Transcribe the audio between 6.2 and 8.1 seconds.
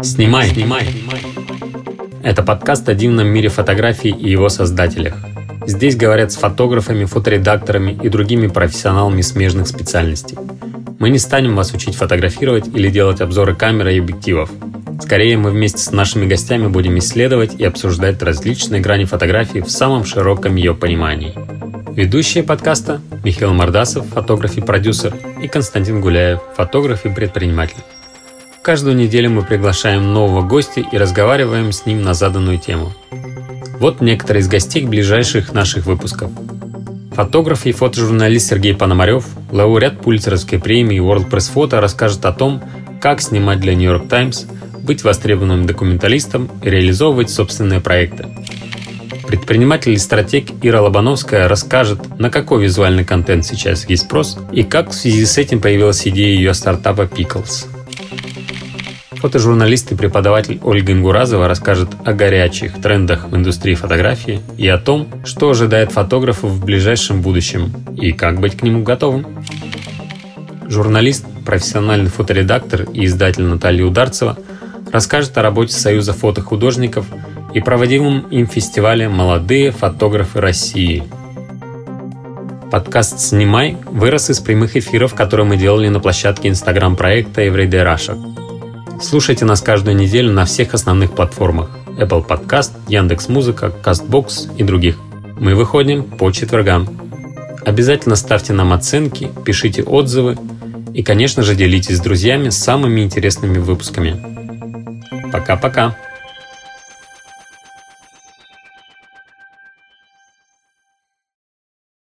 с фотографами, фоторедакторами и